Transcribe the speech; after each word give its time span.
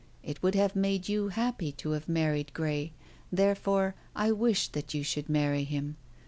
It 0.23 0.41
would 0.41 0.55
have 0.55 0.75
made 0.75 1.07
you 1.09 1.27
happy 1.27 1.71
to 1.73 1.91
have 1.91 2.09
married 2.09 2.53
Grey, 2.55 2.91
therefore 3.31 3.93
I 4.15 4.31
wished 4.31 4.73
that 4.73 4.95
you 4.95 5.03
should 5.03 5.29
marry 5.29 5.63
him. 5.63 5.95